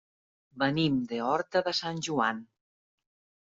[0.63, 2.43] Venim de Horta de Sant Joan.